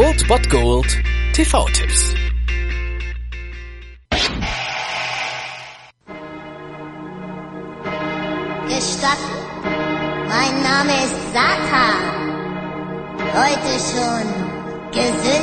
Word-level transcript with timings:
Old 0.00 0.26
Bot 0.28 0.48
Gold 0.48 0.88
TV-Tipps. 1.34 2.14
Gestatten? 8.66 9.34
Mein 10.26 10.62
Name 10.62 10.92
ist 11.04 11.18
Satan. 11.34 12.00
Heute 13.34 13.72
schon 13.92 14.26
gesündigt? 14.90 15.39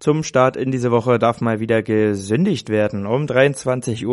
Zum 0.00 0.22
Start 0.22 0.56
in 0.56 0.70
diese 0.70 0.92
Woche 0.92 1.18
darf 1.18 1.40
mal 1.40 1.58
wieder 1.58 1.82
gesündigt 1.82 2.68
werden. 2.68 3.04
Um 3.04 3.26
23.15 3.26 4.06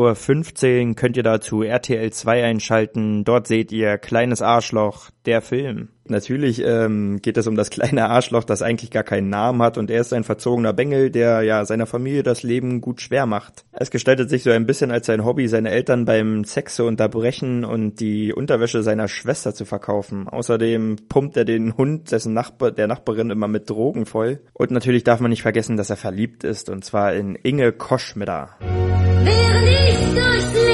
Uhr 0.89 0.95
könnt 0.95 1.15
ihr 1.15 1.21
dazu 1.23 1.61
RTL 1.61 2.11
2 2.11 2.43
einschalten. 2.43 3.23
Dort 3.23 3.45
seht 3.45 3.71
ihr 3.71 3.99
Kleines 3.99 4.41
Arschloch, 4.41 5.11
der 5.25 5.41
Film. 5.41 5.89
Natürlich 6.07 6.61
ähm, 6.63 7.19
geht 7.21 7.37
es 7.37 7.47
um 7.47 7.55
das 7.55 7.69
kleine 7.71 8.09
Arschloch, 8.09 8.43
das 8.43 8.61
eigentlich 8.61 8.91
gar 8.91 9.03
keinen 9.03 9.29
Namen 9.29 9.61
hat 9.61 9.77
und 9.77 9.89
er 9.89 10.01
ist 10.01 10.13
ein 10.13 10.23
verzogener 10.23 10.73
Bengel, 10.73 11.09
der 11.09 11.41
ja 11.41 11.65
seiner 11.65 11.85
Familie 11.85 12.23
das 12.23 12.43
Leben 12.43 12.81
gut 12.81 13.01
schwer 13.01 13.25
macht. 13.25 13.65
Es 13.71 13.91
gestaltet 13.91 14.29
sich 14.29 14.43
so 14.43 14.51
ein 14.51 14.65
bisschen 14.65 14.91
als 14.91 15.07
sein 15.07 15.25
Hobby, 15.25 15.47
seine 15.47 15.71
Eltern 15.71 16.05
beim 16.05 16.43
Sex 16.43 16.75
zu 16.75 16.85
unterbrechen 16.85 17.65
und 17.65 17.99
die 17.99 18.33
Unterwäsche 18.33 18.83
seiner 18.83 19.07
Schwester 19.07 19.53
zu 19.53 19.65
verkaufen. 19.65 20.27
Außerdem 20.27 20.97
pumpt 21.09 21.37
er 21.37 21.45
den 21.45 21.75
Hund 21.75 22.11
dessen 22.11 22.33
Nachbar, 22.33 22.71
der 22.71 22.87
Nachbarin 22.87 23.31
immer 23.31 23.47
mit 23.47 23.69
Drogen 23.69 24.05
voll. 24.05 24.41
Und 24.53 24.71
natürlich 24.71 25.03
darf 25.03 25.19
man 25.19 25.31
nicht 25.31 25.41
vergessen, 25.41 25.77
dass 25.77 25.89
er 25.89 25.97
verliebt 25.97 26.43
ist 26.43 26.69
und 26.69 26.85
zwar 26.85 27.13
in 27.13 27.35
Inge 27.35 27.71
Koschmider. 27.71 28.49
Während 28.59 29.67
ich 29.67 30.13
durchs 30.13 30.64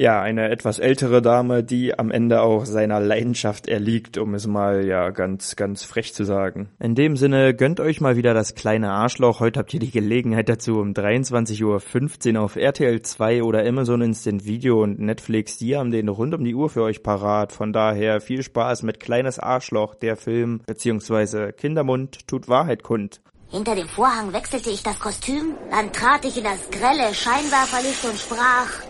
Ja, 0.00 0.22
eine 0.22 0.48
etwas 0.48 0.78
ältere 0.78 1.20
Dame, 1.20 1.62
die 1.62 1.98
am 1.98 2.10
Ende 2.10 2.40
auch 2.40 2.64
seiner 2.64 3.00
Leidenschaft 3.00 3.68
erliegt, 3.68 4.16
um 4.16 4.32
es 4.32 4.46
mal 4.46 4.86
ja 4.86 5.10
ganz, 5.10 5.56
ganz 5.56 5.84
frech 5.84 6.14
zu 6.14 6.24
sagen. 6.24 6.70
In 6.78 6.94
dem 6.94 7.18
Sinne, 7.18 7.52
gönnt 7.52 7.80
euch 7.80 8.00
mal 8.00 8.16
wieder 8.16 8.32
das 8.32 8.54
kleine 8.54 8.92
Arschloch. 8.92 9.40
Heute 9.40 9.60
habt 9.60 9.74
ihr 9.74 9.80
die 9.80 9.90
Gelegenheit 9.90 10.48
dazu 10.48 10.78
um 10.78 10.94
23.15 10.94 12.34
Uhr 12.34 12.40
auf 12.42 12.56
RTL 12.56 13.02
2 13.02 13.42
oder 13.42 13.62
Amazon 13.66 14.00
Instant 14.00 14.46
Video 14.46 14.82
und 14.82 15.00
Netflix. 15.00 15.58
Die 15.58 15.76
haben 15.76 15.90
den 15.90 16.08
rund 16.08 16.32
um 16.32 16.44
die 16.44 16.54
Uhr 16.54 16.70
für 16.70 16.82
euch 16.82 17.02
parat. 17.02 17.52
Von 17.52 17.74
daher 17.74 18.22
viel 18.22 18.42
Spaß 18.42 18.84
mit 18.84 19.00
Kleines 19.00 19.38
Arschloch, 19.38 19.94
der 19.94 20.16
Film, 20.16 20.62
beziehungsweise 20.66 21.52
Kindermund 21.52 22.26
tut 22.26 22.48
Wahrheit 22.48 22.82
kund. 22.82 23.20
Hinter 23.50 23.74
dem 23.74 23.88
Vorhang 23.88 24.32
wechselte 24.32 24.70
ich 24.70 24.82
das 24.82 24.98
Kostüm, 24.98 25.56
dann 25.70 25.92
trat 25.92 26.24
ich 26.24 26.38
in 26.38 26.44
das 26.44 26.70
grelle 26.70 27.12
Scheinwerferlicht 27.12 28.04
und 28.06 28.16
sprach, 28.16 28.89